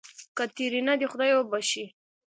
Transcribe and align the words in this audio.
کاتېرينا 0.37 0.93
دې 0.99 1.07
خداى 1.11 1.31
وبښي. 1.35 1.85